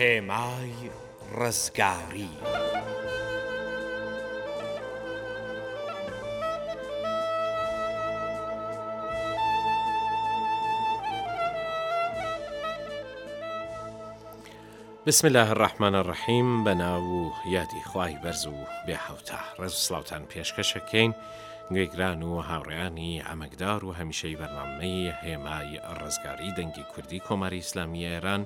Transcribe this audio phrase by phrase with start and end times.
[0.00, 0.90] هێمای
[1.38, 2.28] ڕزگاری.
[15.06, 18.54] بسم الله الرحمن الرحیم بە ناو و یادی خوای بەرز و
[18.86, 21.12] بێحوتە ڕێز سلااوان پێشکەشەکەین
[21.76, 28.42] گەیگران و هاوڕیانی ئەمەکدار و هەمیشەی بەرنامەی هێمای ڕزگاری دەنگی کوردی کۆماری ئیسلامی ئێران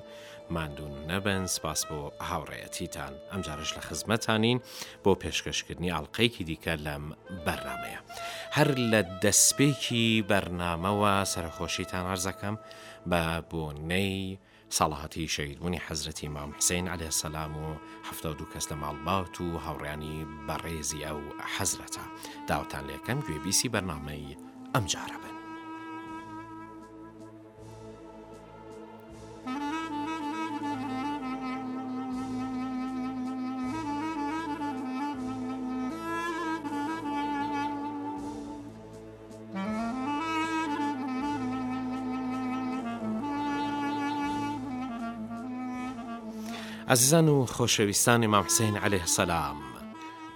[0.55, 4.59] مادون نەبن سپاس بۆ هاوڕێەتیتان ئەمجارش لە خزمەتانین
[5.03, 7.03] بۆ پێشکەشکردنی ئاڵلقەیەکی دیکە لەم
[7.45, 7.99] بەرنمەیە
[8.57, 12.55] هەر لە دەستپێکی بەرنامەوە سەرخۆشیتان ئارزەکەم
[13.09, 14.21] بە بۆ نەی
[14.69, 17.75] ساڵاهاتی شەیدبوونی حەزرەتی مام حسین عليه سەسلام و
[18.09, 21.21] هەفتە دوو کەس لە ماڵبات و هاوڕیانی بەڕێزی ئەو
[21.55, 22.03] حەزرەتە
[22.49, 24.37] داوتان لێکەم گوێبیسی بەرنامەی
[24.73, 25.17] ئەم جارە
[46.89, 49.57] ئەزیزان و خۆشەویستانی مامحسین عليه سەسلام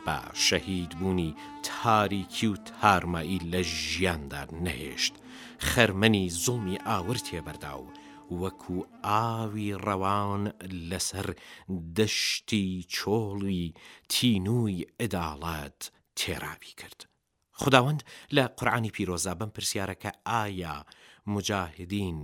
[0.05, 5.13] بە شەهید بوونی تاریکی و تارمایی لە ژیاندا نەهێشت
[5.69, 7.91] خەرمەنی زوڵمی ئاورتێ بەرداو
[8.41, 8.77] وەکو
[9.07, 10.43] ئاوی ڕەوان
[10.89, 11.27] لەسەر
[11.97, 13.73] دەشتی چۆڵی
[14.11, 15.81] تینووی ئەداڵات
[16.19, 16.99] تێراوی کرد
[17.61, 18.01] خداوەند
[18.35, 20.77] لە قورآانی پیرۆزا بەم پرسیارەکە ئایا
[21.33, 22.21] مجاهدین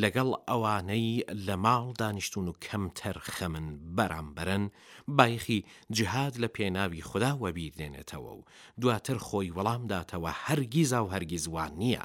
[0.00, 3.66] لەگەڵ ئەوانەی لە ماڵ دانیشتون و کەمتەر خەمن
[3.96, 4.64] بەرامبەرن
[5.08, 8.42] بایخی جهاد لە پێناوی خدا وەبیردێنێتەوە و
[8.80, 12.04] دواتر خۆی وەڵامداتەوە هەرگیز و هەرگیز وان نییە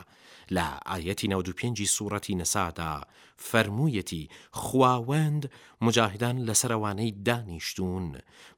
[0.55, 3.03] لە ئاەتی 95 سوورەتی نسادا
[3.49, 5.51] فەرموویەتی خواوەند
[5.81, 8.15] مجاهدان لەسەرەوانەی دانیشتون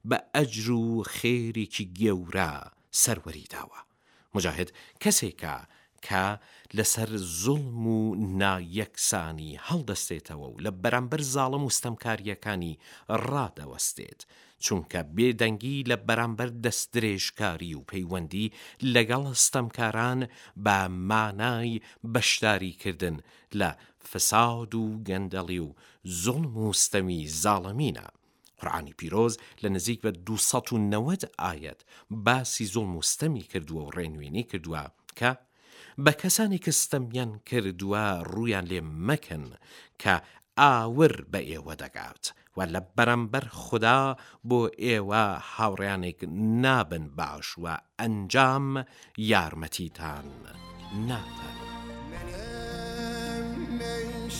[0.08, 2.52] بە ئەجر و خێریکی گەورە
[3.02, 3.80] سەروەری داوە
[4.34, 4.70] مجاهد
[5.02, 5.56] کەسێکە
[6.06, 6.26] کە
[6.78, 7.10] لەسەر
[7.42, 7.98] زوڵم و
[8.42, 12.78] نایەکسانی هەڵدەستێتەوە و لە بەرامبەر زاڵم و ستەمکاریەکانی
[13.28, 14.20] ڕادەوەستێت
[14.64, 18.52] چونکە بێدەنگی لە بەرامبەر دەست درێژکاری و پەیوەندی
[18.94, 20.20] لەگەڵ ستەمکاران
[20.64, 20.76] بە
[21.10, 21.70] مانای
[22.12, 23.16] بەشداریکردن
[23.60, 23.70] لە
[24.10, 25.74] فساد و گەندەڵی و
[26.22, 28.06] زوڵم و ستەمی زاڵەمینە.
[28.60, 34.82] قڕانی پیرۆز لە نزیک بە 290 ئاەت باسی زۆڵ مستەمی کردووە و ڕێنوێنی کردووە
[35.18, 35.30] کە
[36.04, 39.44] بە کەسانی کەستەمیان کردووە ڕویان لێ مەکەن
[40.02, 40.14] کە
[40.60, 42.24] ئاور بە ئێوە دەگات
[42.56, 44.00] و لە بەرەمبەر خوددا
[44.48, 45.24] بۆ ئێوە
[45.54, 46.18] هاوڕیانێک
[46.62, 47.66] نابن باش و
[48.00, 48.66] ئەنجام
[49.30, 50.26] یارمەتیتان
[51.08, 51.56] ناتەن.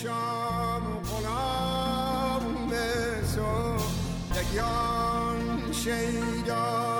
[0.03, 2.45] شام غلام
[3.35, 3.53] سو
[4.35, 5.39] دگیان
[5.83, 7.00] شیدان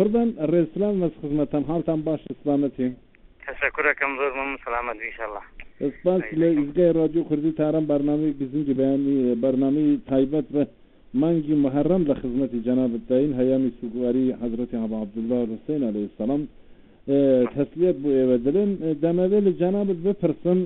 [0.00, 2.88] قربان ڕێسلام مەس خزمەتەم هاڵتان باش سلامەتی
[3.48, 4.32] تشکرەکەم زۆر
[4.66, 5.42] سلامەت ئینشاءالله
[5.88, 9.16] اسپاس لە ئیزگای رادیو کوردی تاران برنامه گزنگی بەیانی
[9.46, 10.62] برنامه تایبەت بە
[11.22, 16.42] مانگی محرم لە خزمەتی جناب الدین هەیامی سوگواری حضرت عبا عبدالله حسین علیه السلام
[17.56, 18.70] تسلیت بۆ ئێوە دلن
[19.02, 20.58] دەمەوێت لە جنابت بپرسن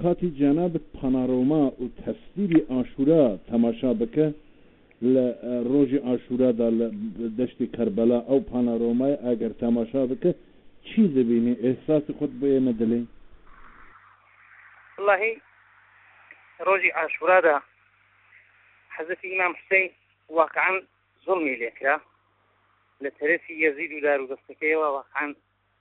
[0.00, 4.26] کاتی جنابت پانارۆما و تەسلیری ئاشورا تەماشا بکە
[5.12, 5.24] لە
[5.70, 6.86] ڕۆژی ئاشورادا لە
[7.38, 10.30] دەشتی کەربەلا ئەو پانەڕۆمای ئەگەر تاماشا بکە
[10.86, 13.00] چی دەبینی ئێساسی خودت بۆ ئێمە دەڵێ
[14.98, 15.34] اللهی
[16.66, 17.56] ڕۆژی ئاشورادا
[18.96, 19.86] حەزەتی ئیمام حسەی
[20.38, 20.76] واقعان
[21.24, 21.96] زڵمی لێکرا
[23.02, 25.30] لە تەرەفی یەزید و دار و دەستەکەیەوە واقعان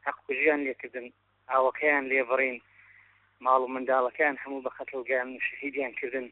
[0.05, 1.07] حەقپژیان لێکردن
[1.51, 2.57] ئاوەکەیان لێڤڕین
[3.45, 6.25] ماڵ و منداڵەکان هەموو بە خەتەلگەیان شهیدیان کردن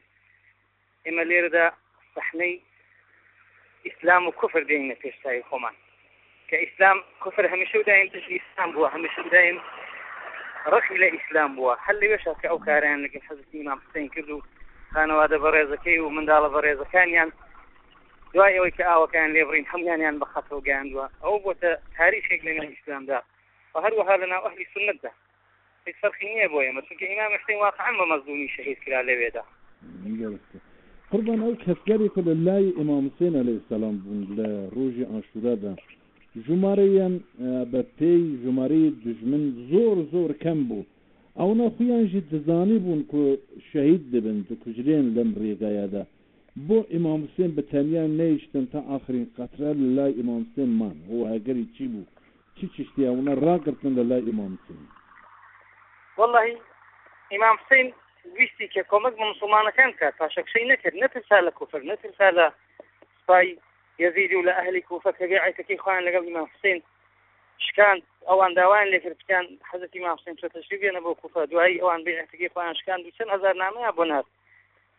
[1.04, 1.66] ئێمە لێرەدا
[2.14, 2.54] سەحنەی
[3.84, 5.74] ئیسلام و کوفر دێنە پێشتایی خۆمان
[6.48, 9.58] کە ئیسلام کوفر هەمیشە ودایم تشی ئیسلام بووە هەمیشە ودایم
[10.72, 14.38] ڕخی لە ئیسلام بووە هەل لەێش کە ئەو کاریان لەگەن حەزتی ئیمام حسین کرد و
[14.94, 17.28] خانەوادە بەڕێزەکەی و منداڵە بەڕێزەکانیان
[18.34, 23.18] دوای ئەوەی کە ئاوەکان لێبڕین هەمویانیان بە خەتەوە گەاندووە ئەو بۆتە تاریخێک لەنە ئیسلامدا
[23.72, 25.10] و هەروەها لە ناو ئەهلی سنتدا
[25.86, 29.44] هیچ فەرخی نییە بۆیە مەچونکە ئیمام حسین واقعا بە مەزلومی شەهید کرا لەوێدا
[31.12, 35.72] قربان ئەو کەسگەرێکە لە لای ئمامسین لە سەسلام بوون لە ڕۆژی ئاشورادا
[36.46, 37.14] ژمارەیان
[37.72, 40.88] بە پێی ژمارەی دژمن زۆر زۆر کەم بوو
[41.40, 43.20] ئەو نەخویانژی دزانی بوون کو
[43.70, 46.02] شەهید دەبن کوژرێن لەم ڕێگایەدا
[46.66, 51.86] بۆ ئمامسین بە تەنیان نەیشتن تا آخرین قەترە لە لای ئمامسین مان و هەگەری چی
[51.92, 52.06] بوو
[52.56, 54.80] چی چشتیاونە ڕاگرتن لە لای ئمامسین
[56.18, 56.42] والله
[57.34, 57.86] ئمامسین
[58.36, 62.46] ویستی کە کۆمەک بە مسلمانەکان کات پاشەکشەی نەکرد نەترسا لە کوفر نەترسا لە
[63.22, 63.48] سپای
[64.04, 66.78] یزیدی و لە ئەهلی کوفە کەگەی عیتەکەی خۆیان لەگەڵ ئیمام حسین
[67.66, 72.12] شکاند ئەوان داوایان لێکرد بکەن حەزەتی ئیمام حسین چۆ تەشریبێنە بۆ کوفە دوایی ئەوان بێ
[72.20, 74.26] عیتەکەی خۆیان شکاند و چەند هەزار نامەیە بۆ نات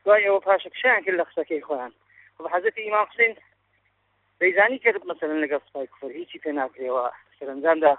[0.03, 1.93] دوای ئەوە پاشەکشیان کرد لە قسەکەی خۆیان
[2.35, 3.33] خب حەزەتی ئیمام حسین
[4.39, 7.05] دەیزانی کرد مەسەرن لەگەڵ سپای کوفر هیچی پێ ناکرێەوە
[7.37, 7.93] سەرنجامدا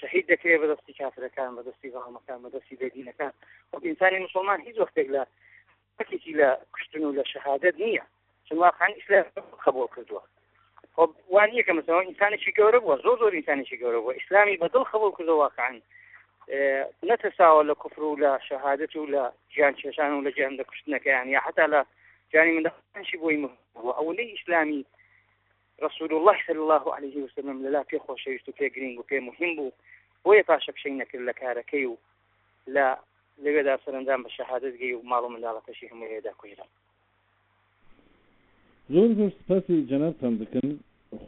[0.00, 3.32] شەهید دەکرێت بەدەستی کافرەکان بەدەستی بەڵامەکان بەدەستی بێدینەکان
[3.86, 5.22] ئینسانی مسلمان هیچ وەختێک لە
[5.98, 8.04] حکیی لە کوشتن و لە شەهادت نییە
[8.48, 9.20] چواخان ئیسلا
[9.64, 10.22] خەبۆ کردووە
[11.34, 15.34] وان یەکە مثلا ئینسانێکی گەورە بووە زۆر زۆر ئینسانێکی گەورە بووە ئیسلامی بەدڵ خەبۆ کردو
[15.44, 15.74] واقعان
[17.10, 19.22] نەتەساوە لە کوفر و لە شەهادت و لە
[19.54, 21.80] گیان چێشان و لە گیان دەکوشتنەکەیان یا حتا لە
[22.32, 24.82] جانی مندەشی بۆی مهەوە ئەوەی ئیسلامی
[25.82, 29.70] رسول الله صلى الله عليه وسلم للا في خۆشەویست و پێگرنگ و پێ مهم بوو
[30.24, 31.96] بۆیە پاشە پشەی نەکرد لە کارەکەی و
[32.68, 32.96] لە
[33.42, 36.66] لەوێدا سەرنجام بە شەهادتگەی و ماڵ و منداڵەکەشی هەموو هێدا کوێرا
[38.90, 40.68] زۆر زۆر سپاسی جەنابتان دەکەن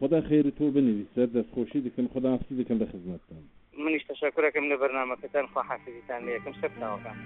[0.01, 3.43] خدا خێری تۆ بنویسە دەستخۆشی دەکەن خدا حفتی دەکەن بە خزمەتتان
[3.79, 7.17] منیش تەشکرەکەم لە بەرنمەکەتان خواحافزیتان لەکەم سەرناوەکان.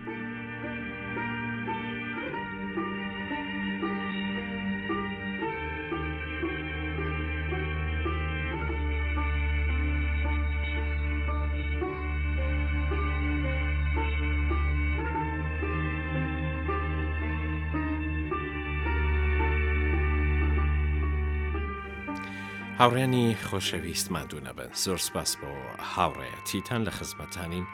[22.82, 25.48] هاوڕێنی خۆشەویستمان دوو نەبن زۆر سپاس بۆ
[25.94, 27.66] هاوڕێەتیتان لە خزمەتانین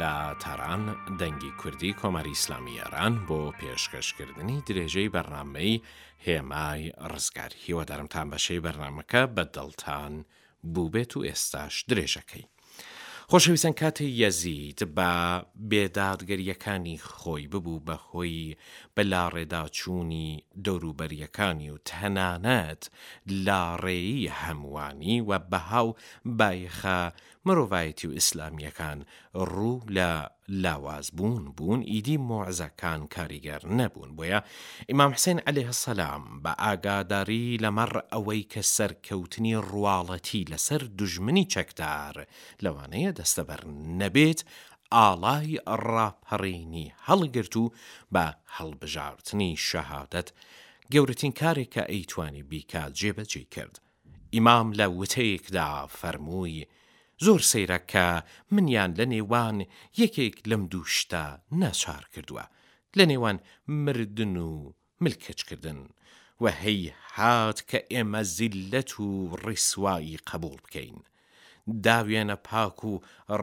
[0.00, 0.82] لە تاران
[1.20, 5.82] دەنگی کوردی کۆماری ئیسلامی ئەران بۆ پێشکەشکردنی درێژەی بەرنمەی
[6.26, 10.14] هێمای ڕزگار هیوادارمتان بەشەی بەرنمەکە بەدڵتان
[10.74, 12.44] بووبێت و ئێستاش درێژەکەی.
[13.30, 15.12] خۆشەویستەن کاتی یەزید بە
[15.70, 18.54] بێدادگەریەکانی خۆی ببوو بە خۆی
[18.98, 20.28] بەلا ڕێداچوونی
[20.66, 22.82] دەوروبەریەکانی و تەنانەت
[23.46, 25.88] لاڕێی هەمووانی و بەهاو
[26.38, 27.00] بایخە
[27.46, 28.98] مرۆڤایەتی و ئیسلامیەکان
[29.52, 30.10] ڕوو لە
[30.48, 34.40] لاواز بوون بوون ئیدی مۆعزەکان کاریگەر نەبوون بۆیە
[34.90, 42.14] ئیمام حسین عليه سەسلام بە ئاگاداری لەمەڕ ئەوەی کە سەرکەوتنی ڕواڵەتی لەسەر دوژمنی چەکدار
[42.64, 43.60] لەوانەیە دەستەبەر
[44.00, 44.40] نەبێت
[44.96, 45.52] ئاڵای
[45.86, 47.64] ڕاپەڕینی هەڵگرت و
[48.14, 48.24] بە
[48.56, 50.28] هەڵبژارتنی شەهادەت
[50.92, 53.74] گەورەترین کارێک کە ئەیتوانی بیکات جێبەجێ کرد.
[54.34, 55.68] ئیمام لە وتەیەکدا
[56.00, 56.68] فەرمووی،
[57.24, 58.06] زۆر سەیرەکە
[58.54, 59.56] منیان لە نێوان
[60.02, 61.24] یەکێک لەم دووشتا
[61.62, 62.44] ناچار کردووە
[62.98, 63.36] لە نێوان
[63.84, 64.52] مردن و
[65.04, 65.80] ملکەچکردن
[66.42, 66.82] و هەی
[67.16, 69.08] هات کە ئێمە زیلەت و
[69.44, 70.98] ڕیسایی قبول بکەین.
[71.84, 72.92] داوێنە پاک و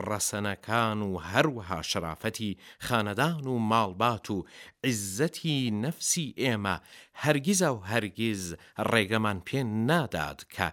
[0.06, 4.46] ڕەسەنەکان و هەروەها شرافەتی خانەدان و ماڵبات و
[4.86, 6.76] عیزەتی نەفسی ئێمە
[7.24, 8.46] هەرگیز و هەرگیز
[8.92, 10.68] ڕێگەمان پێ نادات کە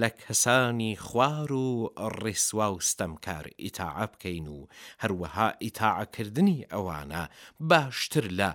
[0.00, 4.66] لە کەسانی خوار و ڕێسوا و ستەمکار ئیتاع بکەین و
[5.02, 7.24] هەروەها ئیتاعکردنی ئەوانە
[7.60, 8.50] باشتر لە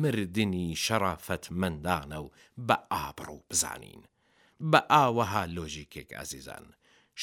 [0.00, 2.30] مردنی شەرافەت مندانە و
[2.68, 4.02] بە ئابڕ و بزانین.
[4.70, 6.66] بە ئاوەها لۆژیکێک ئازیزان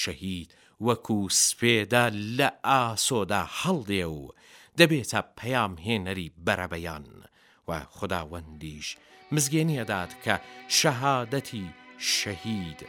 [0.02, 2.06] شەهید وەکو سپێدا
[2.38, 4.32] لە ئاسۆدا هەڵدێ و
[4.80, 7.06] دەبێتە پەیام هێنەری بەرەبەیان
[7.68, 8.88] و خداوەندیش
[9.34, 10.36] مزگێنیەدات کە
[10.80, 11.65] شەهادەتی
[12.18, 12.82] شەهید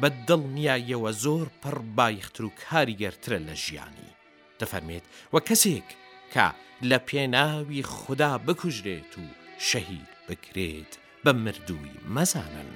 [0.00, 4.12] بە دڵنیایەوە زۆر پڕبایختر و کاریگەرترە لە ژیانی
[4.60, 5.88] دەفەرمێت وە کەسێک
[6.32, 6.46] کە
[6.90, 9.24] لە پێناوی خوددا بکوژرێت و
[9.68, 10.92] شەهید بکرێت
[11.24, 12.72] بە مردووی مەزانن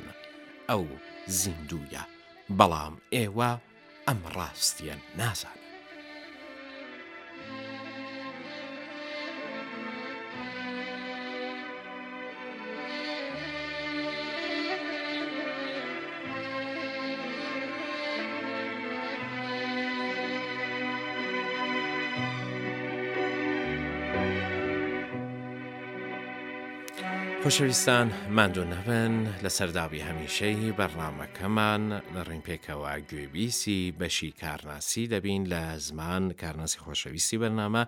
[0.70, 0.84] ئەو
[1.40, 2.04] زیندویە
[2.58, 3.50] بەڵام ئێوە
[4.08, 5.57] ئەم ڕاستیان نازان.
[27.48, 29.14] خۆشەویستان مادوو نەبن
[29.44, 31.82] لە سەرداوی هەمیشەی بەرنمەکەمان
[32.14, 37.82] لە ڕینپێکەوە گوێبیسی بەشی کارناسی دەبین لە زمان کارناسی خۆشەویستی بەرنامە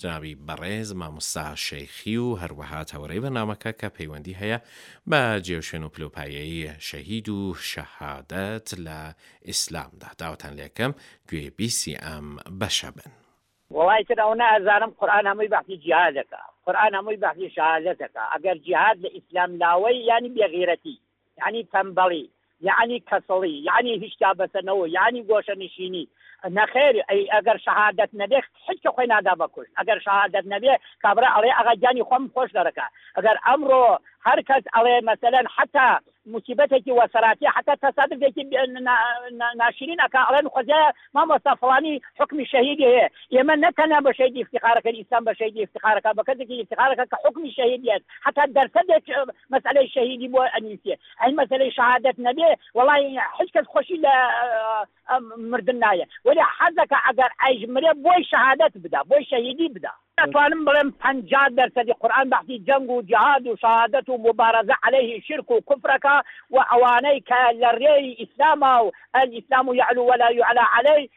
[0.00, 4.58] جنابی بەڕێز مامۆستا شەیخی و هەروەها تەورەی بەنامەکە کە پەیوەندی هەیە
[5.10, 7.38] بە جێوشێن و پلوپایایی شەهید و
[7.70, 9.00] شەهادەت لە
[9.48, 10.92] ئیسلامدا داوتان لێکەم
[11.30, 12.26] گوێبیسی ئەم
[12.60, 13.12] بەشە بن.
[13.74, 19.10] وڵای تر ئەو نازانم قورآان هەمووی باقی جیهادەکە قورآان هەمووی باقی شهادەتەکە ئەگەر جیهاد لە
[19.16, 20.96] ئیسلام لاوەی ینی بێغیرەتی
[21.46, 22.26] ینی تەمبەڵی
[22.60, 26.08] یعنی کەسڵی یعنی هیچتا بەسەنەوە یعنی گۆشە نشینی
[26.56, 31.74] نەخێری ئەی ئەگەر شهادت نەبێ هیچکە خۆی نادا بەکوش ئەگەر شهادت نەبێ کابرا ئەڵێ ئەغا
[31.82, 33.84] جانی خۆم خۆش دەرەکە ئەگەر ئەمڕۆ
[34.26, 35.86] هەر کەس ئەڵێ مەسەلەن حتا
[36.34, 38.42] مصیبەتێکی وەسەراتی حتا تەسادێکی
[39.60, 40.82] ناشرین ئەکە ئەڵێن خۆجا
[41.16, 46.22] مامۆستا فڵانی حکمی شەهیدی هەیە ئێمە نەتەنا بە شەیدی افتخارەکە ئیسان بە شەیدی افتخارەکە بە
[46.28, 49.04] کەسێکی افتخارەکە کە حکمی شەهیدیت حتا دەرسەدێک
[49.54, 53.04] مەسلەی شەهیدی بۆ ئەنیسیە ئەین مەسلەی شهادەت نەبێ وڵی
[53.38, 54.14] هیچ کەس خۆشی لە
[55.52, 61.32] مردن نایە ولی حەزەکە ئەگەر ئەیژمرێ بۆی شهادەت بدا بۆی شەهیدی بدا ناتوانم بڵێم پنج
[61.58, 66.16] دەرسەدی قورآن بەحی جەنگ و جهاد و شهادەت و مبارەزە عليه شرک و کوفرەکە
[66.52, 71.08] و ئەوانەی کە لە ڕێی ئیسلاما و ئەل ئیسلام و یعلو ولا یعلا عليه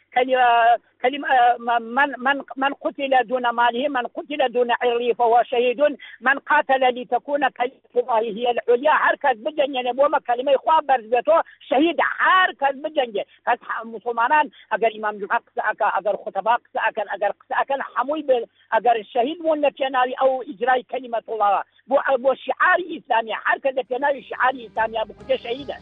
[1.60, 1.82] من,
[2.18, 5.82] من, من قتل دون ماله من قتل دون عرضه فهو شهيد
[6.22, 12.76] من قاتل لتكون كلمة الله هي العليا هركز بجنجة بوما كلمة إخوة برزبته شهيد هركز
[12.76, 18.96] بجنجة بس مسلمان أجر إمام جمعة قسأك أجر خطباء قسأك أجر قسأك حموي بل أجر
[18.96, 25.02] الشهيد من نبي أو إجراء كلمة الله بو, بو شعار إسلامي هركز نبي شعار إسلامي
[25.02, 25.76] أبو كتير شهيدا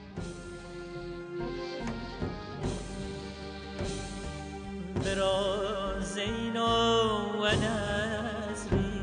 [5.07, 9.01] برا زین و نزری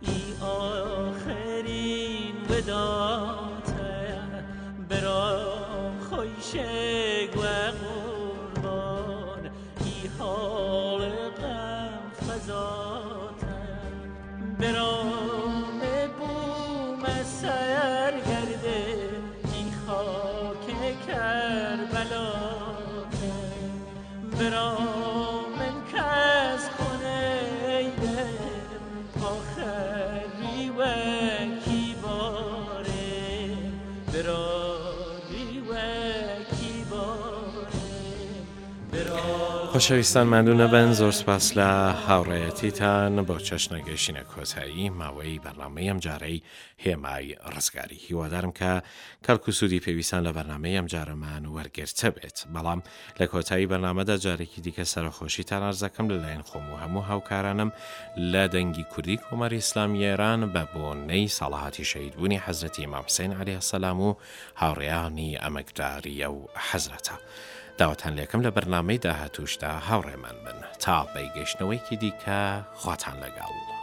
[0.00, 3.70] ای آخرین ودات
[4.88, 5.38] برا
[6.10, 6.54] خوش
[7.36, 7.40] و
[7.80, 9.50] قربان
[9.84, 11.02] ای حال
[11.40, 13.44] غم فضات
[14.60, 15.02] برا
[16.18, 17.04] بوم
[17.40, 18.96] سر گرده
[19.52, 22.32] ای خاک کربلا
[24.38, 24.99] برام
[30.38, 30.90] سەریوە
[39.80, 41.68] خۆشەویستان مادوو نەبەن زۆر سپاس لە
[42.08, 46.42] هاوڕێەتیتان بۆ چەشنەگەشتینە کۆتایی ماوەی بەرنمەی ئەم جارەی
[46.84, 48.72] هێمای ڕزگاری هیوادارم کە
[49.26, 52.80] کەلکو سوودی پێویستان لە بەرنمەی ئەم جارەمان وەرگرتە بێت بەڵام
[53.20, 57.70] لە کۆتایی بەرنامەدا جارێکی دیکە سەرخۆشی تانارزەکەم لەلایەن خۆم و هەموو هاوکارانم
[58.32, 64.10] لە دەنگی کوردی کۆمەری ئیسلام ئێران بە بۆنەی ساڵاهاتی شەیدبوونی حەزرەتی مامسین علیە سەسلام و
[64.60, 67.16] هاوڕیانی ئەمەکداریە و حەزرەتە.
[67.80, 72.40] داوەتان لێکم لە بەرنامەی داهاتوشدا هاوڕێمان بن تا بەیگەشتنەوەیکی دیکە
[72.80, 73.79] خواتان لەگەڵ.